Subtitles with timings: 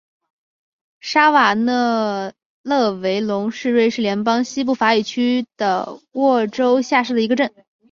[0.99, 7.53] 沙瓦讷勒维龙是瑞士联邦西部法语区的沃州下设的一个镇。